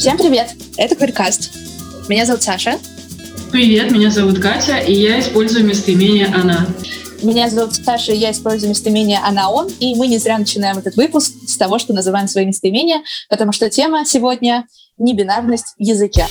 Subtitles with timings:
[0.00, 0.54] Всем привет!
[0.78, 1.50] Это Квиркаст.
[2.08, 2.78] Меня зовут Саша.
[3.52, 6.66] Привет, меня зовут Катя, и я использую местоимение «она».
[7.22, 10.96] Меня зовут Саша, и я использую местоимение «она», «он», и мы не зря начинаем этот
[10.96, 14.66] выпуск с того, что называем свои местоимения, потому что тема сегодня—
[14.96, 16.26] небинарность в языке.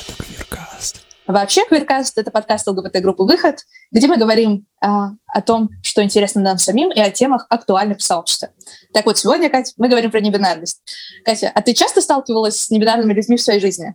[0.00, 1.00] Это Квиркаст.
[1.26, 3.56] Вообще, Квиркаст— это подкаст ЛГБТ-группы «Выход»,
[3.90, 8.02] где мы говорим а, о том, что интересно нам самим, и о темах, актуальных в
[8.04, 8.50] сообществе.
[8.98, 10.82] Так вот, сегодня, Катя, мы говорим про небинарность.
[11.24, 13.94] Катя, а ты часто сталкивалась с небинарными людьми в своей жизни?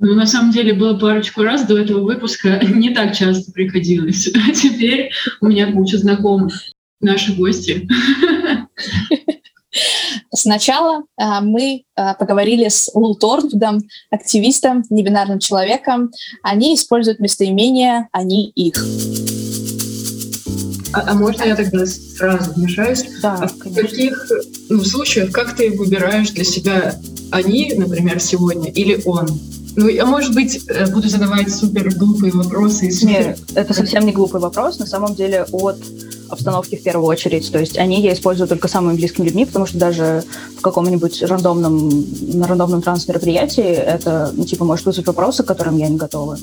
[0.00, 4.28] Ну, на самом деле, было парочку раз до этого выпуска, не так часто приходилось.
[4.34, 6.52] А теперь у меня куча знакомых,
[7.00, 7.88] наши гости.
[10.34, 16.10] Сначала а, мы а, поговорили с Лу Торнвудом, активистом, небинарным человеком.
[16.42, 18.84] Они используют местоимения «они» их.
[20.92, 23.04] А, а можно я тогда сразу вмешаюсь?
[23.22, 24.30] Да, а в каких
[24.68, 26.98] ну, случаях, как ты выбираешь для себя
[27.30, 29.28] «они», например, сегодня, или «он»?
[29.76, 32.90] Ну, я, может быть, э, буду задавать супер глупые вопросы.
[33.02, 34.78] Нет, это совсем не глупый вопрос.
[34.78, 35.78] На самом деле от
[36.28, 37.50] обстановки в первую очередь.
[37.52, 40.24] То есть они я использую только самыми близкими людьми, потому что даже
[40.58, 45.88] в каком-нибудь рандомном, на рандомном транс-мероприятии это, ну, типа, может вызвать вопросы, к которым я
[45.88, 46.38] не готова.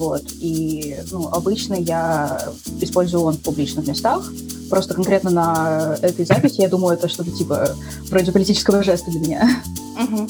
[0.00, 0.22] Вот.
[0.40, 2.40] И ну, обычно я
[2.80, 4.32] использую он в публичных местах.
[4.70, 7.76] Просто конкретно на этой записи я думаю, это что-то типа
[8.08, 9.62] вроде политического жеста для меня.
[10.02, 10.26] Угу.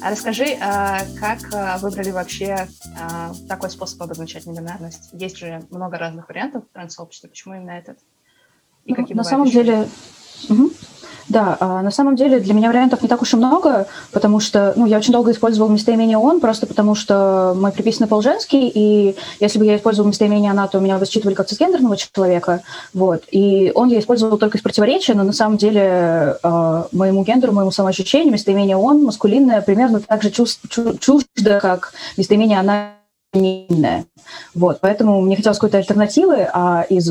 [0.00, 5.10] А расскажи, а, как а, выбрали вообще а, такой способ обозначать небинарность?
[5.12, 7.28] Есть же много разных вариантов в транс-сообществе.
[7.28, 7.98] Почему именно этот?
[8.86, 9.62] И ну, на самом еще?
[9.62, 9.88] деле...
[10.48, 10.70] Угу.
[11.28, 14.86] Да, на самом деле для меня вариантов не так уж и много, потому что, ну,
[14.86, 19.58] я очень долго использовала местоимение «он», просто потому что мой приписанный пол женский, и если
[19.58, 23.22] бы я использовала местоимение «она», то меня бы как цисгендерного человека, вот.
[23.30, 27.70] И он я использовала только из противоречия, но на самом деле э, моему гендеру, моему
[27.70, 32.94] самоощущению местоимение «он» маскулинное примерно так же чуждо, как местоимение «она»
[33.32, 34.04] фемининное.
[34.54, 37.10] Вот, поэтому мне хотелось какой-то альтернативы, а из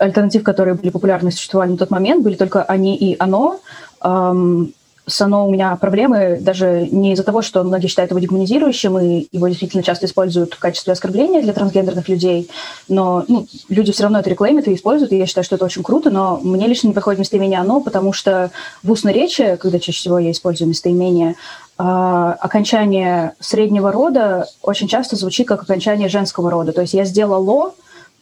[0.00, 3.60] альтернатив, которые были популярны, существовали на тот момент, были только они и оно.
[4.02, 4.72] Эм,
[5.06, 9.28] с оно у меня проблемы даже не из-за того, что многие считают его дегуманизирующим, и
[9.32, 12.48] его действительно часто используют в качестве оскорбления для трансгендерных людей,
[12.88, 15.82] но ну, люди все равно это реклеймят и используют, и я считаю, что это очень
[15.82, 18.50] круто, но мне лично не проходит местоимение «оно», потому что
[18.82, 21.34] в устной речи, когда чаще всего я использую местоимение,
[21.78, 26.72] э, окончание среднего рода очень часто звучит как окончание женского рода.
[26.72, 27.72] То есть я сделала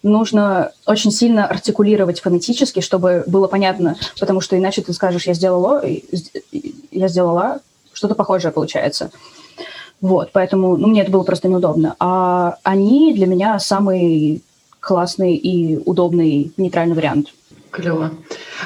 [0.02, 5.82] нужно очень сильно артикулировать фонетически, чтобы было понятно, потому что иначе ты скажешь «я сделала»,
[6.90, 7.60] «я сделала»,
[7.92, 9.10] что-то похожее получается.
[10.00, 11.96] Вот, поэтому ну, мне это было просто неудобно.
[11.98, 14.42] А они для меня самый
[14.78, 17.34] классный и удобный нейтральный вариант.
[17.70, 18.12] Клево.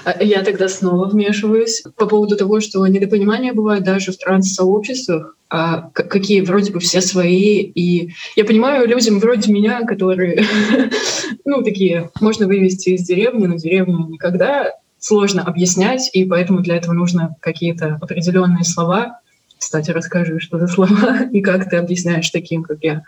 [0.04, 5.90] А я тогда снова вмешиваюсь по поводу того, что недопонимания бывают даже в транс-сообществах, а
[5.90, 7.60] какие вроде бы все свои.
[7.60, 10.44] И я понимаю людям вроде меня, которые,
[11.44, 16.94] ну, такие, можно вывести из деревни, но деревню никогда сложно объяснять, и поэтому для этого
[16.94, 19.20] нужно какие-то определенные слова.
[19.58, 23.02] Кстати, расскажи, что за слова и как ты объясняешь таким, как я.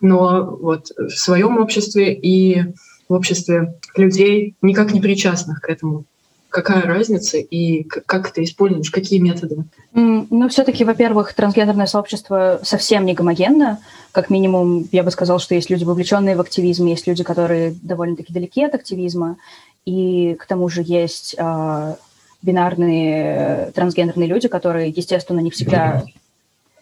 [0.00, 2.64] Но вот в своем обществе и
[3.10, 6.04] в обществе людей, никак не причастных к этому.
[6.48, 9.64] Какая разница и как ты используешь, какие методы?
[9.92, 13.78] Ну, все-таки, во-первых, трансгендерное сообщество совсем не гомогенно.
[14.12, 18.32] Как минимум, я бы сказала, что есть люди, вовлеченные в активизм, есть люди, которые довольно-таки
[18.32, 19.36] далеки от активизма.
[19.84, 21.94] И к тому же есть э,
[22.42, 26.04] бинарные трансгендерные люди, которые, естественно, не всегда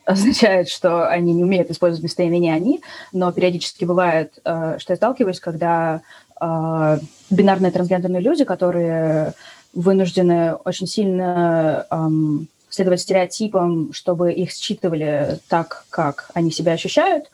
[0.08, 2.80] означает, что они не умеют использовать местоимение «они»,
[3.12, 6.00] но периодически бывает, э, что я сталкиваюсь, когда
[6.40, 6.98] э,
[7.30, 9.34] бинарные трансгендерные люди, которые
[9.74, 17.26] вынуждены очень сильно эм, следовать стереотипам, чтобы их считывали так, как они себя ощущают,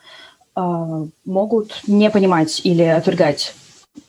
[0.57, 3.55] э, могут не понимать или отвергать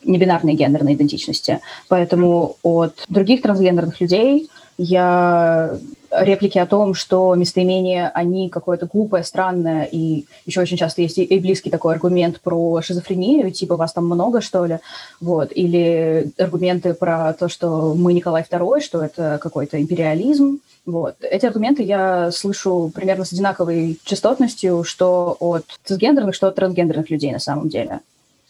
[0.04, 1.62] небинарные гендерные идентичности.
[1.88, 5.78] Поэтому от других трансгендерных людей я
[6.12, 11.40] реплики о том, что местоимения, они какое-то глупое, странное, и еще очень часто есть и
[11.40, 14.80] близкий такой аргумент про шизофрению, типа вас там много, что ли,
[15.20, 21.16] вот, или аргументы про то, что мы Николай II, что это какой-то империализм, вот.
[21.22, 27.32] Эти аргументы я слышу примерно с одинаковой частотностью, что от цисгендерных, что от трансгендерных людей
[27.32, 28.02] на самом деле.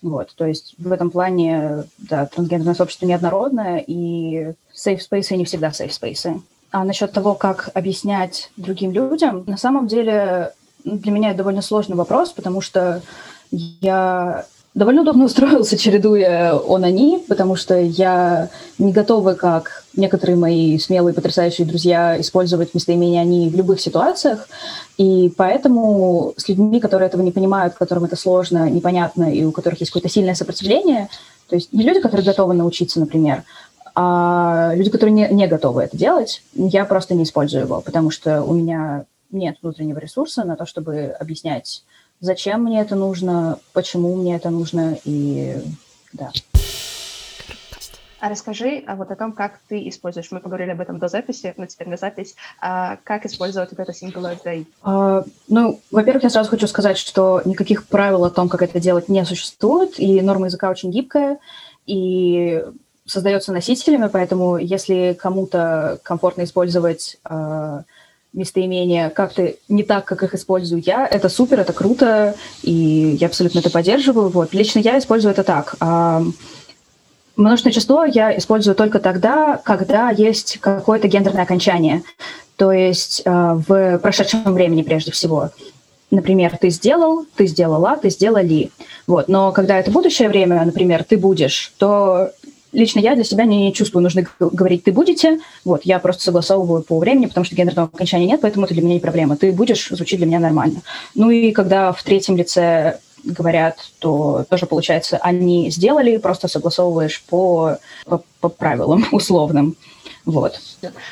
[0.01, 5.69] Вот, то есть в этом плане, да, трансгендерное сообщество неоднородное, и safe space не всегда
[5.69, 6.42] safe space.
[6.72, 11.95] А насчет того, как объяснять другим людям, на самом деле для меня это довольно сложный
[11.95, 13.01] вопрос, потому что
[13.51, 21.13] я довольно удобно устроился, чередуя он-они, потому что я не готова, как некоторые мои смелые,
[21.13, 24.48] потрясающие друзья, использовать местоимение «они» в любых ситуациях.
[24.98, 29.80] И поэтому с людьми, которые этого не понимают, которым это сложно, непонятно, и у которых
[29.80, 31.10] есть какое-то сильное сопротивление,
[31.48, 33.44] то есть не люди, которые готовы научиться, например,
[33.95, 38.44] а люди, которые не, не готовы это делать, я просто не использую его, потому что
[38.44, 41.83] у меня нет внутреннего ресурса на то, чтобы объяснять,
[42.19, 45.57] зачем мне это нужно, почему мне это нужно, и
[46.13, 46.31] да.
[48.19, 50.31] А расскажи а вот о том, как ты используешь.
[50.31, 52.36] Мы поговорили об этом до записи, но теперь на запись.
[52.59, 54.65] А как использовать вот это Singular Day?
[54.81, 59.09] А, ну, во-первых, я сразу хочу сказать, что никаких правил о том, как это делать,
[59.09, 61.38] не существует, и норма языка очень гибкая,
[61.86, 62.63] и
[63.05, 67.81] создается носителями, поэтому если кому-то комфортно использовать э,
[68.33, 73.59] местоимения как-то не так, как их использую я, это супер, это круто, и я абсолютно
[73.59, 74.29] это поддерживаю.
[74.29, 74.53] Вот.
[74.53, 75.75] Лично я использую это так.
[75.79, 76.21] Э,
[77.35, 82.01] множественное число я использую только тогда, когда есть какое-то гендерное окончание,
[82.55, 83.29] то есть э,
[83.67, 85.51] в прошедшем времени прежде всего.
[86.11, 88.71] Например, ты сделал, ты сделала, ты сделали.
[89.05, 89.27] Вот.
[89.27, 92.31] Но когда это будущее время, например, ты будешь, то
[92.75, 95.39] лично я для себя не чувствую нужно говорить «ты будете».
[95.63, 98.95] Вот, я просто согласовываю по времени, потому что гендерного окончания нет, поэтому это для меня
[98.95, 99.38] не проблема.
[99.38, 100.81] «Ты будешь» звучит для меня нормально.
[101.16, 107.77] Ну и когда в третьем лице говорят, то тоже получается, они сделали, просто согласовываешь по,
[108.06, 109.75] по, по правилам условным.
[110.25, 110.60] Вот.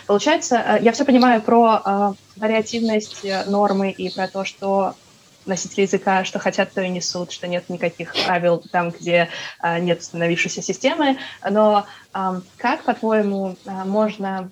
[0.08, 4.96] Получается, э, я все понимаю про э, вариативность э, нормы и про то, что
[5.46, 9.30] носители языка, что хотят, то и несут, что нет никаких правил там, где
[9.60, 11.18] а, нет установившейся системы.
[11.50, 14.50] Но а, как, по-твоему, а, можно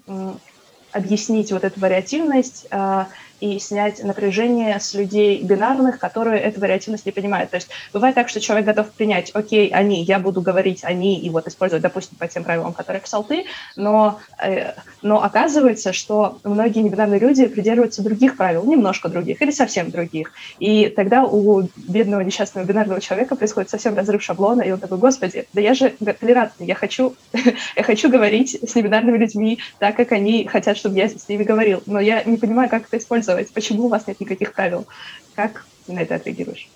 [0.92, 3.08] объяснить вот эту вариативность а,
[3.42, 7.50] и снять напряжение с людей бинарных, которые эту вариативность не понимают.
[7.50, 11.30] То есть бывает так, что человек готов принять, окей, они, я буду говорить они и
[11.30, 13.46] вот использовать, допустим, по тем правилам, которые писал ты,
[13.76, 19.90] но, э, но оказывается, что многие небинарные люди придерживаются других правил, немножко других или совсем
[19.90, 20.32] других.
[20.60, 25.48] И тогда у бедного несчастного бинарного человека происходит совсем разрыв шаблона, и он такой, господи,
[25.54, 25.90] да я же
[26.20, 27.16] толерантный, я хочу,
[27.76, 31.82] я хочу говорить с небинарными людьми так, как они хотят, чтобы я с ними говорил,
[31.88, 33.54] но я не понимаю, как это использовать использовать?
[33.54, 34.86] Почему у вас нет никаких правил?
[35.36, 36.70] Как ты на это отреагируешь?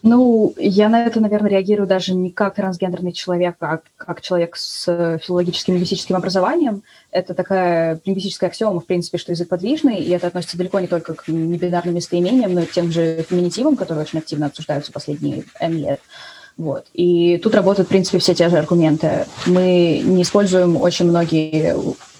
[0.00, 4.84] Ну, я на это, наверное, реагирую даже не как трансгендерный человек, а как человек с
[5.24, 6.82] филологическим лингвистическим образованием.
[7.10, 11.14] Это такая лингвистическая аксиома, в принципе, что язык подвижный, и это относится далеко не только
[11.14, 15.72] к небинарным местоимениям, но и к тем же феминитивам, которые очень активно обсуждаются последние N
[15.72, 16.00] лет.
[16.56, 16.86] Вот.
[16.94, 19.26] И тут работают, в принципе, все те же аргументы.
[19.46, 21.74] Мы не используем очень многие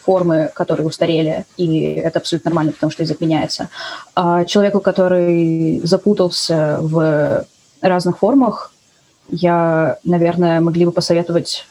[0.08, 3.68] формы, которые устарели, и это абсолютно нормально, потому что язык меняется.
[4.14, 7.44] А человеку, который запутался в
[7.82, 8.72] разных формах,
[9.28, 11.66] я, наверное, могли бы посоветовать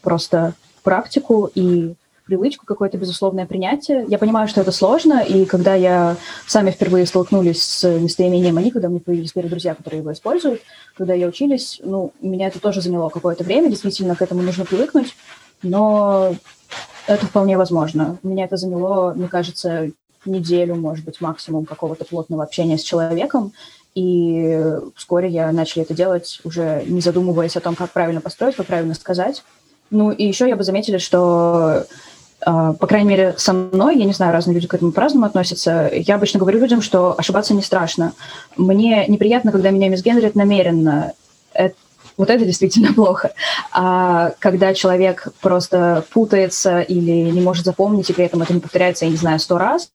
[0.00, 1.92] просто практику и
[2.24, 4.06] привычку, какое-то безусловное принятие.
[4.08, 6.16] Я понимаю, что это сложно, и когда я
[6.46, 10.62] сами впервые столкнулись с местоимением «они», когда мне появились первые друзья, которые его используют,
[10.96, 15.14] когда я учились, ну, меня это тоже заняло какое-то время, действительно, к этому нужно привыкнуть,
[15.62, 16.34] но
[17.06, 18.18] это вполне возможно.
[18.22, 19.90] Меня это заняло, мне кажется,
[20.24, 23.52] неделю, может быть, максимум какого-то плотного общения с человеком,
[23.94, 24.58] и
[24.96, 28.94] вскоре я начала это делать, уже не задумываясь о том, как правильно построить, как правильно
[28.94, 29.42] сказать.
[29.90, 31.84] Ну и еще я бы заметила, что,
[32.40, 35.90] э, по крайней мере, со мной, я не знаю, разные люди к этому по-разному относятся,
[35.92, 38.14] я обычно говорю людям, что ошибаться не страшно.
[38.56, 41.12] Мне неприятно, когда меня мисгенерят намеренно.
[41.52, 41.74] Это
[42.22, 43.32] вот это действительно плохо.
[43.72, 49.04] А когда человек просто путается или не может запомнить, и при этом это не повторяется,
[49.04, 49.90] я не знаю, сто раз,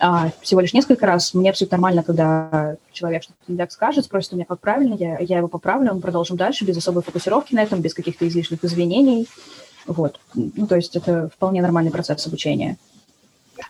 [0.00, 4.32] а всего лишь несколько раз, мне абсолютно нормально, когда человек что-то не так скажет, спросит
[4.32, 7.62] у меня, как правильно, я, я его поправлю, мы продолжим дальше, без особой фокусировки на
[7.62, 9.28] этом, без каких-то излишних извинений.
[9.86, 10.20] Вот.
[10.34, 12.78] Ну, то есть это вполне нормальный процесс обучения.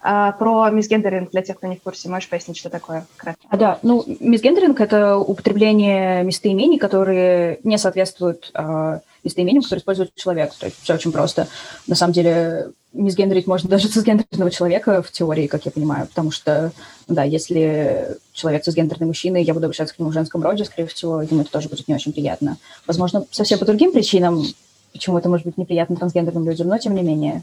[0.03, 3.07] А, про мисгендеринг, для тех, кто не в курсе, можешь пояснить, что такое?
[3.49, 10.55] А, да, ну, мисгендеринг– это употребление местоимений, которые не соответствуют а, местоимениям, которые использует человек.
[10.55, 11.49] То есть все очень просто.
[11.87, 16.73] На самом деле мисгендерить можно даже цисгендерного человека в теории, как я понимаю, потому что,
[17.07, 20.89] да, если человек цисгендерный мужчина, и я буду обращаться к нему в женском роде, скорее
[20.89, 22.57] всего, ему это тоже будет не очень приятно.
[22.87, 24.45] Возможно, совсем по другим причинам,
[24.93, 27.43] почему это может быть неприятно трансгендерным людям, но тем не менее.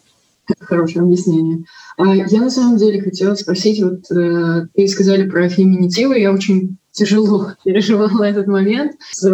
[0.59, 1.65] Хорошее объяснение.
[1.97, 6.77] А я на самом деле хотела спросить, вот э, ты сказали про феминитивы, я очень
[6.91, 8.93] тяжело переживала этот момент,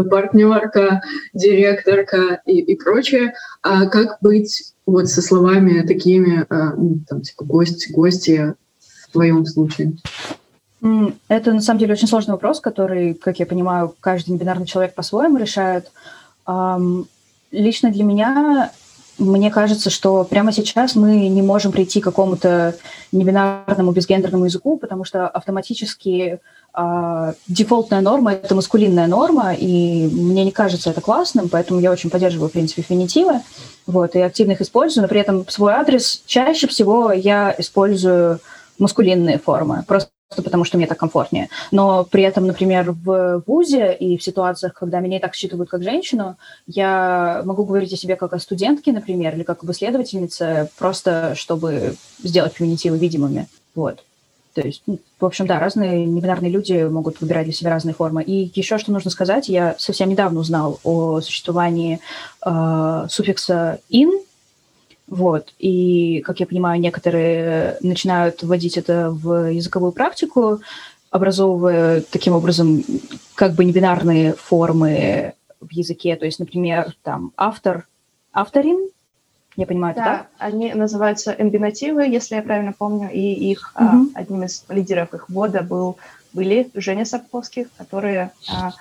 [0.10, 1.02] партнерка,
[1.34, 3.34] директорка и, и прочее.
[3.62, 9.46] А как быть вот со словами такими, э, ну, там, типа гость, гости в твоем
[9.46, 9.94] случае?
[11.28, 15.38] Это, на самом деле, очень сложный вопрос, который, как я понимаю, каждый небинарный человек по-своему
[15.38, 15.92] решает.
[17.52, 18.72] Лично для меня
[19.22, 22.76] мне кажется, что прямо сейчас мы не можем прийти к какому-то
[23.12, 26.40] небинарному безгендерному языку, потому что автоматически
[26.74, 32.10] э, дефолтная норма— это маскулинная норма, и мне не кажется это классным, поэтому я очень
[32.10, 33.42] поддерживаю, в принципе, феминитивы,
[33.86, 38.40] вот, и активно их использую, но при этом свой адрес чаще всего я использую
[38.80, 41.50] маскулинные формы, просто потому что мне так комфортнее.
[41.72, 45.84] Но при этом, например, в ВУЗе и в ситуациях, когда меня и так считывают как
[45.84, 51.34] женщину, я могу говорить о себе как о студентке, например, или как об исследовательнице, просто
[51.36, 53.48] чтобы сделать феминитивы видимыми.
[53.76, 54.04] Вот.
[54.54, 58.22] То есть, ну, в общем, да, разные небинарные люди могут выбирать для себя разные формы.
[58.22, 62.00] И еще что нужно сказать, я совсем недавно узнал о существовании
[62.46, 64.12] э, суффикса «in»,
[65.12, 65.54] вот.
[65.60, 70.62] И, как я понимаю, некоторые начинают вводить это в языковую практику,
[71.10, 72.82] образовывая таким образом
[73.36, 76.16] как бы небинарные формы в языке.
[76.16, 77.88] То есть, например, там автор,
[78.32, 78.88] авторин,
[79.58, 80.28] я понимаю, да, это так?
[80.38, 83.84] они называются эмбинативы, если я правильно помню, и их угу.
[83.86, 85.98] а, одним из лидеров их ввода был
[86.32, 88.72] были Женя Сапковских, которые, а,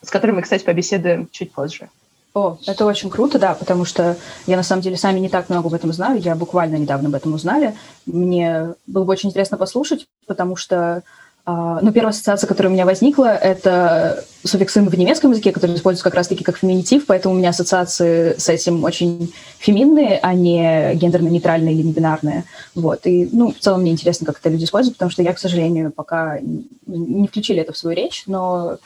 [0.00, 1.88] с которыми кстати, побеседуем чуть позже.
[2.34, 5.68] О, это очень круто, да, потому что я на самом деле сами не так много
[5.68, 7.74] об этом знаю, я буквально недавно об этом узнали.
[8.06, 11.02] Мне было бы очень интересно послушать, потому что
[11.44, 16.04] Uh, ну, первая ассоциация, которая у меня возникла, это суффиксы в немецком языке, который используется
[16.04, 21.74] как раз-таки как феминитив, поэтому у меня ассоциации с этим очень феминные, а не гендерно-нейтральные
[21.74, 22.44] или небинарные.
[22.76, 23.08] Вот.
[23.08, 25.90] И, ну, в целом мне интересно, как это люди используют, потому что я, к сожалению,
[25.90, 26.38] пока
[26.86, 28.78] не включили это в свою речь, но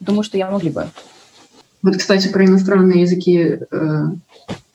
[0.00, 0.90] думаю, что я могли бы.
[1.82, 4.04] Вот, кстати, про иностранные языки э,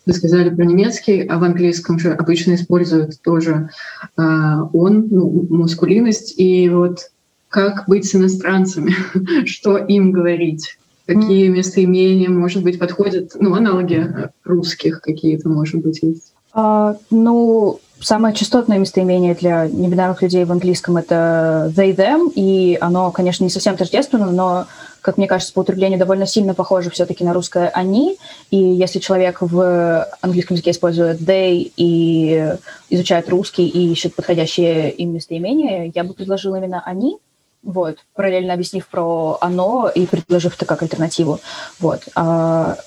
[0.06, 3.70] вы сказали про немецкий, а в английском же обычно используют тоже
[4.18, 6.40] э, он, ну, мускулинность.
[6.40, 7.12] И вот
[7.50, 8.96] как быть с иностранцами,
[9.46, 14.12] что им говорить, какие местоимения, может быть, подходят, ну, аналоги
[14.44, 16.34] русских какие-то, может быть, есть.
[16.54, 23.12] А, ну, самое частотное местоимение для небинарных людей в английском— это they, them, и оно,
[23.12, 24.68] конечно, не совсем тождественно, но
[25.02, 28.18] как мне кажется, по употреблению довольно сильно похоже все-таки на русское «они».
[28.50, 32.54] И если человек в английском языке использует «they» и
[32.90, 37.20] изучает русский и ищет подходящее им местоимение, я бы предложила именно «они»,
[37.62, 41.40] вот, параллельно объяснив про «оно» и предложив это как альтернативу.
[41.80, 42.02] Вот.
[42.16, 42.78] А,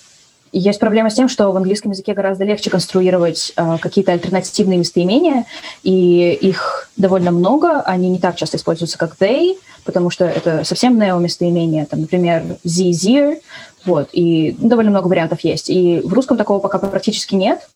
[0.52, 5.46] есть проблема с тем, что в английском языке гораздо легче конструировать э, какие-то альтернативные местоимения,
[5.82, 10.98] и их довольно много, они не так часто используются, как they, потому что это совсем
[10.98, 13.40] нео-местоимение, там, например, the, zir,
[13.84, 15.70] вот, и довольно много вариантов есть.
[15.70, 17.68] И в русском такого пока практически нет.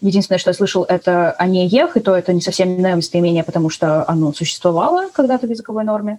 [0.00, 4.08] Единственное, что я слышал, это «они ех», и то это не совсем нео-местоимение, потому что
[4.08, 6.18] оно существовало когда-то в языковой норме,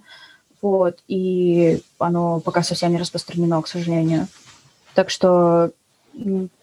[0.62, 4.28] вот, и оно пока совсем не распространено, к сожалению.
[4.94, 5.72] Так что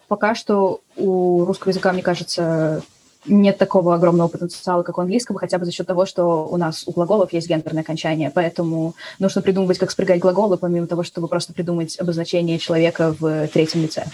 [0.07, 2.83] пока что у русского языка, мне кажется,
[3.27, 6.83] нет такого огромного потенциала, как у английского, хотя бы за счет того, что у нас
[6.87, 8.31] у глаголов есть гендерное окончание.
[8.33, 13.83] Поэтому нужно придумывать, как спрягать глаголы, помимо того, чтобы просто придумать обозначение человека в третьем
[13.83, 14.05] лице.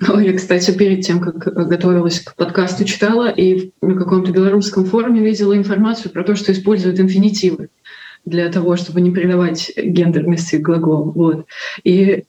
[0.00, 5.56] Я, кстати, перед тем, как готовилась к подкасту, читала и на каком-то белорусском форуме видела
[5.56, 7.68] информацию про то, что используют инфинитивы
[8.24, 11.12] для того, чтобы не придавать гендерности глаголу.
[11.12, 11.46] Вот.
[11.84, 12.24] И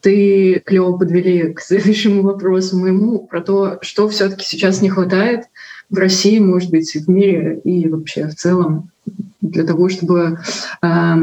[0.00, 5.44] ты клево подвели к следующему вопросу моему про то, что все-таки сейчас не хватает
[5.88, 8.90] в России, может быть, в мире и вообще в целом
[9.40, 10.38] для того, чтобы
[10.82, 11.14] э,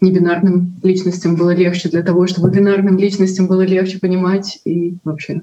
[0.00, 5.42] небинарным личностям было легче, для того, чтобы бинарным личностям было легче понимать и вообще.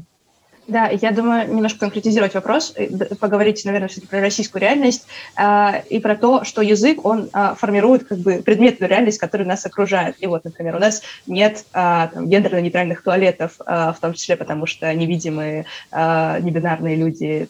[0.67, 5.05] Да, я думаю, немножко конкретизировать вопрос, э, поговорить, наверное, все-таки про российскую реальность
[5.37, 9.65] э, и про то, что язык, он э, формирует как бы предметную реальность, которая нас
[9.65, 10.15] окружает.
[10.19, 14.93] И вот, например, у нас нет э, гендерно-нейтральных туалетов, э, в том числе потому, что
[14.93, 17.49] невидимые, э, небинарные люди.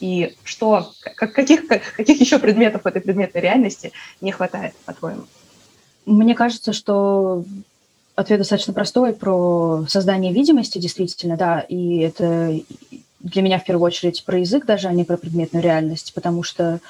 [0.00, 5.22] И что, как, каких, как, каких еще предметов в этой предметной реальности не хватает, по-твоему?
[6.04, 7.44] Мне кажется, что
[8.16, 12.60] Ответ достаточно простой про создание видимости, действительно, да, и это
[13.20, 16.80] для меня в первую очередь про язык даже, а не про предметную реальность, потому что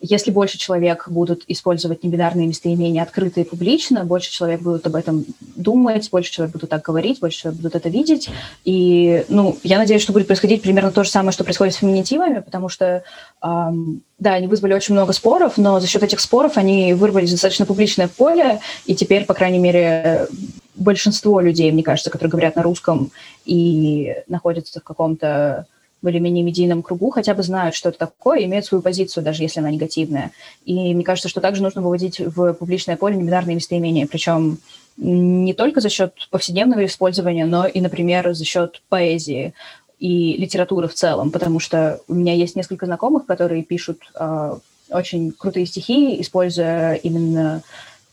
[0.00, 5.24] если больше человек будут использовать небинарные местоимения открыто и публично, больше человек будут об этом
[5.56, 8.30] думать, больше человек будут так говорить, больше человек будут это видеть.
[8.64, 12.40] И, ну, я надеюсь, что будет происходить примерно то же самое, что происходит с феминитивами,
[12.40, 13.02] потому что,
[13.42, 17.66] эм, да, они вызвали очень много споров, но за счет этих споров они вырвались достаточно
[17.66, 20.28] публичное поле, и теперь, по крайней мере,
[20.76, 23.10] большинство людей, мне кажется, которые говорят на русском
[23.44, 25.66] и находятся в каком-то
[26.02, 29.70] более-менее медийном кругу хотя бы знают, что это такое, имеют свою позицию, даже если она
[29.70, 30.30] негативная.
[30.64, 34.58] И мне кажется, что также нужно выводить в публичное поле небинарные местоимения, причем
[34.96, 39.54] не только за счет повседневного использования, но и, например, за счет поэзии
[39.98, 44.56] и литературы в целом, потому что у меня есть несколько знакомых, которые пишут э,
[44.90, 47.62] очень крутые стихи, используя именно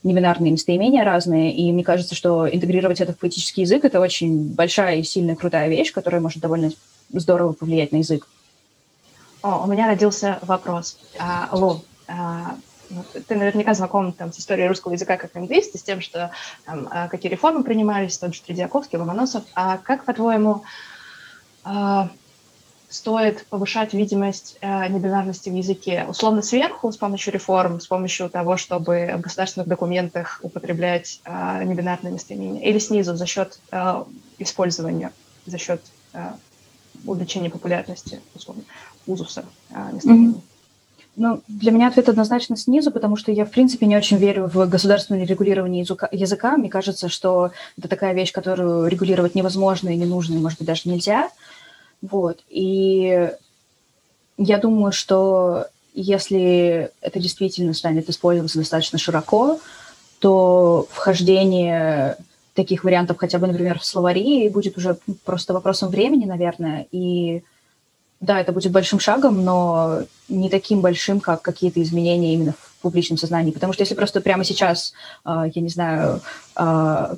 [0.04, 4.98] небинарные местоимения разные, и мне кажется, что интегрировать это в поэтический язык— это очень большая
[4.98, 6.72] и сильная крутая вещь, которая может довольно
[7.12, 8.28] здорово повлиять на язык.
[9.42, 10.98] О, у меня родился вопрос.
[11.20, 12.58] А, Лу, а,
[12.90, 16.32] ну, ты наверняка знаком там, с историей русского языка как лингвист, с тем, что
[16.66, 19.44] там, а, какие реформы принимались, тот же Тредиаковский, Ломоносов.
[19.54, 20.64] А как, по-твоему,
[21.64, 22.10] а,
[22.90, 26.06] стоит повышать видимость э, небинарности в языке?
[26.08, 32.14] Условно сверху, с помощью реформ, с помощью того, чтобы в государственных документах употреблять э, небинарные
[32.14, 34.04] местоимения, или снизу за счет э,
[34.38, 35.12] использования,
[35.46, 35.82] за счет
[36.14, 36.32] э,
[37.06, 38.64] увеличения популярности, условно,
[39.08, 39.46] узуса
[39.94, 40.36] местоимений?
[40.36, 40.42] Mm-hmm.
[41.18, 44.68] Ну, для меня ответ однозначно снизу, потому что я, в принципе, не очень верю в
[44.68, 46.58] государственное регулирование языка.
[46.58, 50.68] Мне кажется, что это такая вещь, которую регулировать невозможно и не нужно, и, может быть,
[50.68, 51.30] даже нельзя.
[52.02, 52.40] Вот.
[52.50, 53.32] И
[54.38, 59.60] я думаю, что если это действительно станет использоваться достаточно широко,
[60.20, 62.18] то вхождение
[62.56, 66.88] таких вариантов хотя бы, например, в словари будет уже просто вопросом времени, наверное.
[66.92, 67.44] И
[68.22, 73.18] да, это будет большим шагом, но не таким большим, как какие-то изменения именно в публичном
[73.18, 73.52] сознании.
[73.52, 74.94] Потому что если просто прямо сейчас,
[75.24, 76.22] а, я не знаю,
[76.56, 77.18] а,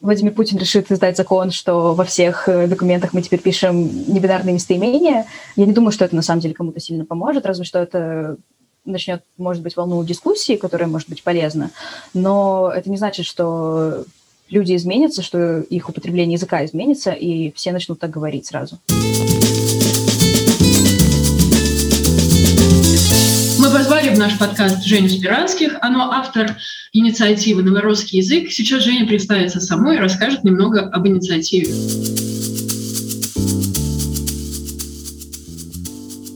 [0.00, 5.26] Владимир Путин решит издать закон, что во всех э, документах мы теперь пишем небинарные местоимения.
[5.56, 8.36] Я не думаю, что это на самом деле кому-то сильно поможет, разве что это
[8.84, 11.72] начнет, может быть, волну дискуссии, которая может быть полезна.
[12.14, 14.04] Но это не значит, что
[14.50, 18.78] люди изменятся, что их употребление языка изменится, и все начнут так говорить сразу.
[23.58, 25.76] Мы позвали в наш подкаст Женю Спиранских.
[25.80, 26.56] Она автор
[26.92, 28.50] инициативы «Новорусский язык».
[28.50, 31.72] Сейчас Женя представится самой и расскажет немного об инициативе.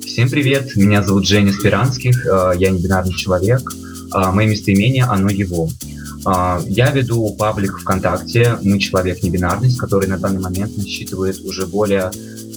[0.07, 3.63] Всем привет, меня зовут Женя Спиранских, э, я не бинарный человек.
[4.15, 5.71] Э, мое местоимение– оно его.
[6.27, 12.11] Э, я веду паблик ВКонтакте «Мы человек небинарность», который на данный момент насчитывает уже более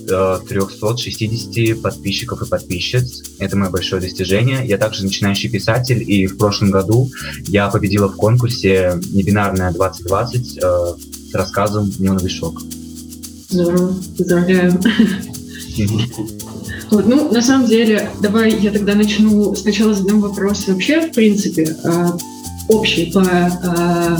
[0.06, 3.24] 360 подписчиков и подписчиц.
[3.40, 4.66] Это мое большое достижение.
[4.66, 7.10] Я также начинающий писатель, и в прошлом году
[7.48, 10.96] я победила в конкурсе «Небинарная 2020» э,
[11.32, 12.62] с рассказом «Неоновый шок».
[13.50, 14.80] Здорово, поздравляю.
[16.92, 19.56] Вот, ну, на самом деле, давай я тогда начну.
[19.56, 22.06] Сначала задам вопрос вообще, в принципе, э,
[22.68, 24.18] общий по э,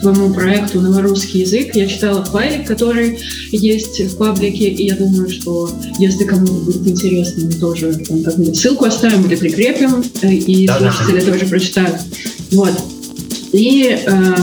[0.00, 1.74] твоему проекту «Новорусский язык».
[1.74, 3.18] Я читала файлик, который
[3.50, 8.84] есть в паблике, и я думаю, что если кому-то будет интересно, мы тоже там ссылку
[8.84, 11.32] оставим или прикрепим, э, и да, слушатели да.
[11.32, 11.96] тоже прочитают.
[12.52, 12.72] Вот.
[13.52, 14.34] И э,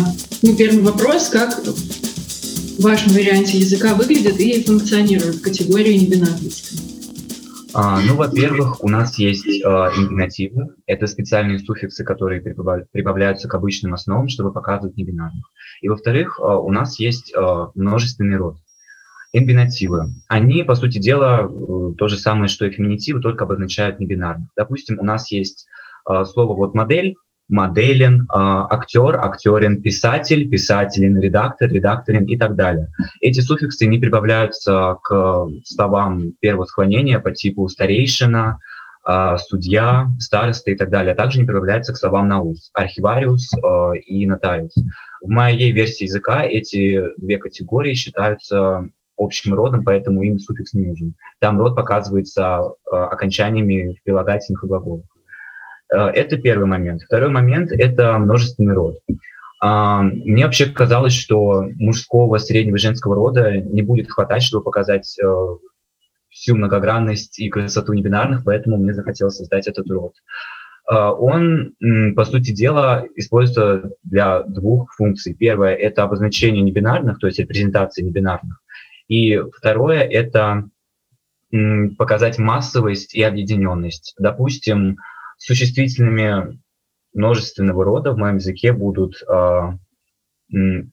[0.41, 6.76] ну, первый вопрос, как в вашем варианте языка выглядит и функционирует категория небинарности?
[7.77, 10.75] А, ну, во-первых, у нас есть а, ингенативы.
[10.85, 15.51] Это специальные суффиксы, которые прибавляются к обычным основам, чтобы показывать небинарных.
[15.81, 18.57] И, во-вторых, а, у нас есть а, множественный род.
[19.33, 20.13] Имбинативы.
[20.29, 24.47] Они, по сути дела, э, то же самое, что и феминитивы, только обозначают небинарных.
[24.55, 25.67] Допустим, у нас есть
[26.05, 27.15] а, слово вот модель,
[27.47, 32.89] моделен, э, актер, актерин, писатель, писателин, редактор, редакторин и так далее.
[33.21, 38.60] Эти суффиксы не прибавляются к словам первого склонения по типу старейшина,
[39.08, 43.97] э, судья, староста и так далее, а также не прибавляются к словам наус, архивариус э,
[43.99, 44.73] и нотариус.
[45.21, 51.15] В моей версии языка эти две категории считаются общим родом, поэтому им суффикс не нужен.
[51.39, 52.60] Там род показывается
[52.91, 55.05] э, окончаниями прилагательных и глаголах.
[55.93, 57.04] Э, это первый момент.
[57.04, 59.00] Второй момент– это множественный род.
[59.62, 65.26] А, мне вообще казалось, что мужского, среднего женского рода не будет хватать, чтобы показать э,
[66.30, 70.13] всю многогранность и красоту небинарных, поэтому мне захотелось создать этот род.
[70.91, 71.74] Э, он,
[72.15, 75.34] по сути дела, используется для двух функций.
[75.34, 78.62] Первое– это обозначение небинарных, то есть репрезентация небинарных.
[79.08, 80.65] И второе– это
[81.98, 84.13] показать массовость и объединенность.
[84.19, 84.98] Допустим,
[85.38, 86.60] существительными
[87.13, 89.71] множественного рода в моем языке будут э,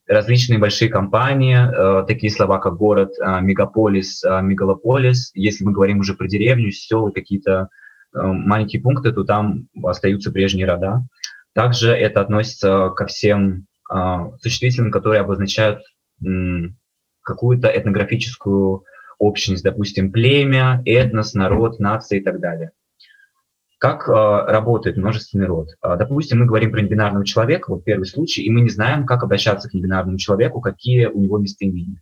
[0.07, 5.33] различные большие компании, э, такие слова, как город, э, мегаполис, мегалополис.
[5.35, 7.69] Если мы говорим уже про деревню, село, какие-то
[8.15, 11.07] маленькие пункты, то там остаются прежние рода.
[11.55, 13.67] Также это относится ко всем
[14.39, 15.81] существительным, которые обозначают
[17.23, 18.85] какую-то этнографическую
[19.19, 22.73] общность, допустим, племя, этнос, народ, нация и так далее.
[23.83, 25.71] Как э, работает множественный род?
[25.83, 29.25] Э, допустим, мы говорим про небинарного человека, вот первый случай, и мы не знаем, как
[29.25, 32.01] обращаться к небинарному человеку, какие у него местоимения.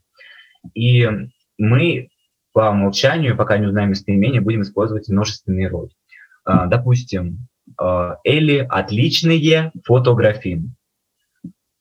[0.75, 1.09] И
[1.57, 2.11] мы
[2.53, 5.93] по умолчанию, пока не узнаем местоимения, будем использовать множественный род.
[6.47, 10.63] Э, допустим, Элли отличные фотографии.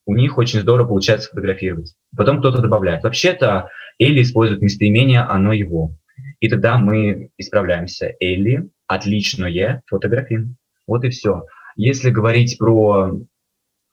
[0.05, 1.93] У них очень здорово получается фотографировать.
[2.15, 3.03] Потом кто-то добавляет.
[3.03, 5.91] Вообще-то Элли использует местоимение «оно его».
[6.39, 8.13] И тогда мы исправляемся.
[8.21, 10.58] Элли отличное фотографин.
[10.88, 11.45] Вот и все.
[11.78, 13.21] Если говорить про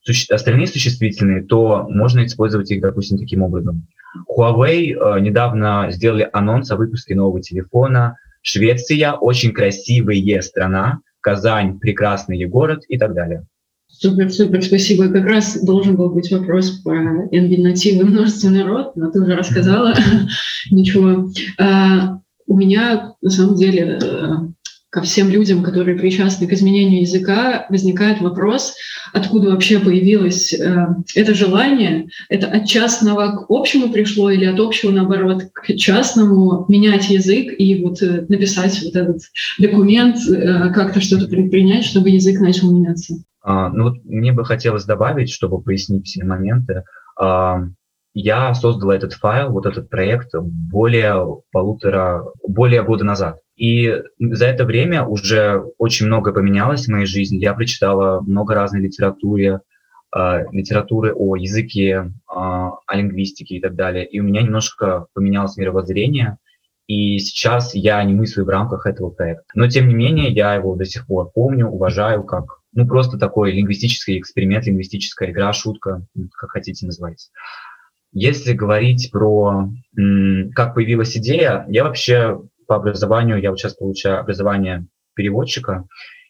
[0.01, 0.35] суще...
[0.35, 3.87] остальные существительные, то можно использовать их, допустим, таким образом.
[4.29, 8.17] Huawei э, недавно сделали анонс о выпуске нового телефона.
[8.41, 11.01] Швеция очень красивая страна.
[11.21, 13.47] Казань прекрасный город и так далее.
[13.89, 15.09] Супер, супер, спасибо.
[15.09, 19.95] Как раз должен был быть вопрос про ингенативный множественный род, но ты уже рассказала.
[20.71, 21.29] Ничего.
[21.59, 24.27] А, у меня, на самом деле, э,
[24.97, 28.77] ко всем людям, которые причастны к изменению языка, возникает вопрос,
[29.13, 34.91] откуда вообще появилось э, это желание, это от частного к общему пришло или от общего,
[34.91, 39.21] наоборот, к частному менять язык и вот э, написать вот этот
[39.59, 43.17] документ, э, как-то что-то предпринять, чтобы язык начал меняться.
[43.43, 46.85] А, ну вот мне бы хотелось добавить, чтобы пояснить все моменты.
[47.21, 47.65] А,
[48.15, 53.41] я создал этот файл, вот этот проект более полутора, более года назад.
[53.57, 57.39] И за это время уже очень много поменялось в моей жизни.
[57.39, 59.61] Я прочитала много разной литературы,
[60.15, 64.07] э, литературы о языке, э, о лингвистике и так далее.
[64.07, 66.37] И у меня немножко поменялось мировоззрение,
[66.87, 69.47] и сейчас я не мыслю в рамках этого проекта.
[69.55, 73.53] Но, тем не менее, я его до сих пор помню, уважаю как ну, просто такой
[73.53, 76.07] лингвистический эксперимент, лингвистическая игра, шутка,
[76.39, 77.31] как хотите называть.
[78.13, 79.71] Если говорить про
[80.55, 85.85] как появилась идея, я вообще по образованию, я вот сейчас получаю образование переводчика,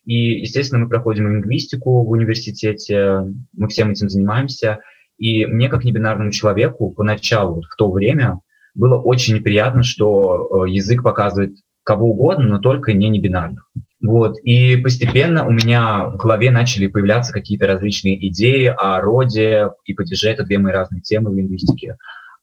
[0.04, 3.22] и, естественно, мы проходим лингвистику в университете,
[3.52, 4.78] мы всем этим занимаемся,
[5.18, 8.40] и мне, как небинарному человеку, поначалу, в то время,
[8.74, 13.70] было очень неприятно, что э, язык показывает кого угодно, но только не небинарных.
[14.02, 14.36] Вот.
[14.42, 20.28] И постепенно у меня в голове начали появляться какие-то различные идеи о роде и падеже.
[20.28, 21.96] Это две мои разные темы в лингвистике.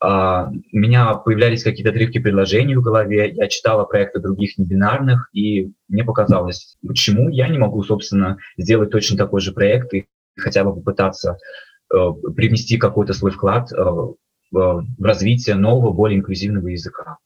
[0.04, 5.72] Uh, у меня появлялись какие-то отрывки предложений в голове, я читала проекты других небинарных, и
[5.88, 10.76] мне показалось, почему я не могу, собственно, сделать точно такой же проект и хотя бы
[10.76, 11.38] попытаться
[11.94, 14.16] uh, привнести какой-то свой вклад uh,
[14.52, 17.18] в развитие нового, более инклюзивного языка.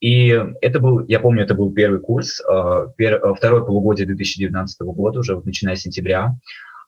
[0.00, 0.28] И
[0.60, 5.40] это был, я помню, это был первый курс, а, а, второе полугодие 2019 года, уже
[5.42, 6.34] начиная с сентября.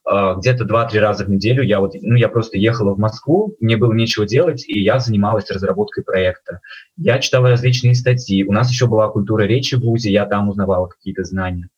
[0.05, 3.77] А, где-то два-три раза в неделю я вот, ну, я просто ехала в Москву, мне
[3.77, 6.61] было нечего делать, и я занималась разработкой проекта.
[6.97, 8.43] Я читала различные статьи.
[8.43, 11.69] У нас еще была культура речи в ВУЗе, я там узнавала какие-то знания,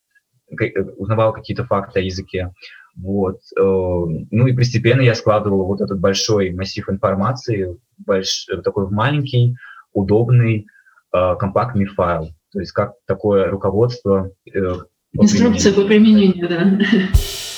[0.59, 2.53] э, узнавала какие-то факты о языке.
[2.95, 3.37] Вот.
[3.57, 8.47] Э, ну и постепенно я складывала вот этот большой массив информации, больш...
[8.63, 9.55] такой маленький,
[9.93, 10.67] удобный,
[11.13, 12.29] э, компактный файл.
[12.53, 14.31] То есть как такое руководство.
[14.53, 14.75] Э,
[15.13, 16.79] Инструкция по применению, да.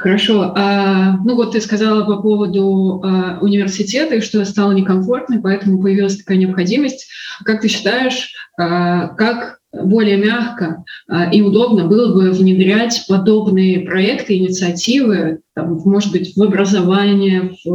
[0.00, 0.54] Хорошо.
[0.56, 6.16] А, ну вот ты сказала по поводу а, университета, и что стало некомфортно, поэтому появилась
[6.16, 7.06] такая необходимость.
[7.44, 14.38] Как ты считаешь, а, как более мягко а, и удобно было бы внедрять подобные проекты,
[14.38, 17.70] инициативы, там, может быть, в образование, в,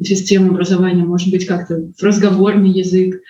[0.00, 3.20] в систему образования, может быть, как-то в разговорный язык,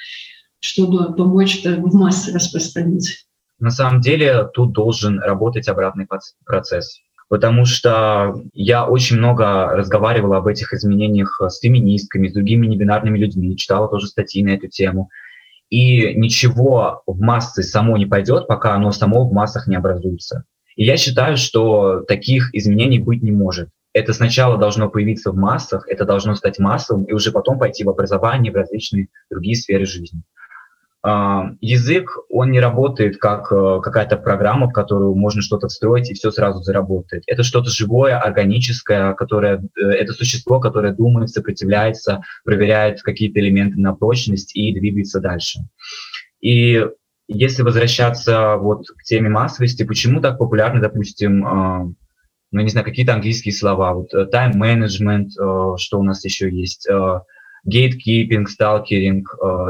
[0.60, 3.26] чтобы помочь это в массы распространить?
[3.58, 6.06] На самом деле тут должен работать обратный
[6.46, 13.16] процесс потому что я очень много разговаривала об этих изменениях с феминистками, с другими небинарными
[13.16, 15.10] людьми, читала тоже статьи на эту тему.
[15.70, 20.42] И ничего в массы само не пойдет, пока оно само в массах не образуется.
[20.74, 23.68] И я считаю, что таких изменений быть не может.
[23.92, 27.90] Это сначала должно появиться в массах, это должно стать массовым, и уже потом пойти в
[27.90, 30.22] образование, в различные другие сферы жизни.
[31.02, 36.30] Язык, он не работает как э, какая-то программа, в которую можно что-то встроить и все
[36.30, 37.22] сразу заработает.
[37.26, 43.94] Это что-то живое, органическое, которое, э, это существо, которое думает, сопротивляется, проверяет какие-то элементы на
[43.94, 45.60] прочность и двигается дальше.
[46.42, 46.86] И
[47.28, 51.78] если возвращаться вот к теме массовости, почему так популярны, допустим, а,
[52.52, 56.86] ну, не знаю, какие-то английские слова, вот э, management, что у нас еще есть,
[57.66, 59.22] gatekeeping, stalkering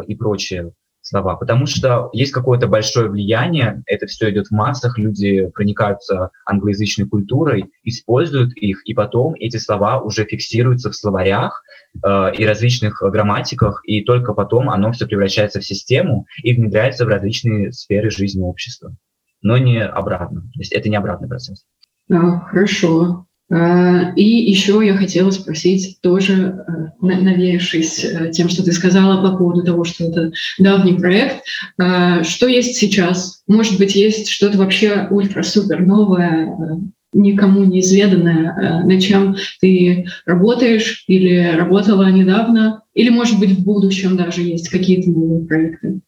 [0.09, 0.73] и прочее
[1.11, 7.09] слова, потому что есть какое-то большое влияние, это все идет в массах, люди проникаются англоязычной
[7.09, 11.63] культурой, используют их, и потом эти слова уже фиксируются в словарях
[12.03, 17.09] э, и различных грамматиках, и только потом оно все превращается в систему и внедряется в
[17.09, 18.95] различные сферы жизни общества,
[19.43, 20.43] но не обратно.
[20.43, 21.65] То есть это не обратный процесс.
[22.09, 23.27] Да, хорошо.
[23.51, 29.37] А, и еще я хотела спросить, тоже э, навеявшись э, тем, что ты сказала по
[29.37, 31.43] поводу того, что это давний проект,
[31.77, 33.43] что есть сейчас?
[33.49, 36.77] Может быть, есть что-то вообще ультра-супер новое, э,
[37.13, 44.43] никому неизведанное, над чем ты работаешь или работала недавно, или, может быть, в будущем даже
[44.43, 46.01] есть какие-то новые проекты?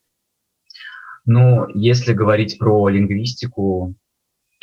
[1.25, 3.95] Ну, если говорить про лингвистику,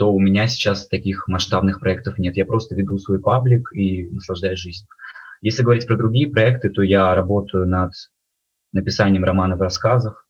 [0.00, 2.34] то у меня сейчас таких масштабных проектов нет.
[2.34, 4.88] Я просто веду свой паблик и наслаждаюсь жизнью.
[5.42, 7.92] Если говорить про другие проекты, то я работаю над
[8.72, 10.26] написанием романов в рассказах.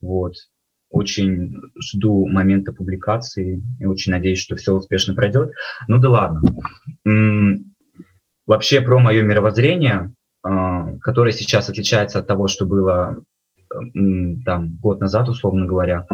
[0.00, 0.36] Вот.
[0.88, 5.52] Очень жду момента публикации и очень надеюсь, что все успешно пройдет.
[5.86, 6.40] Ну да ладно.
[8.46, 13.22] Вообще про мое мировоззрение, а, которое сейчас отличается от того, что было
[13.68, 16.06] там год назад, условно говоря,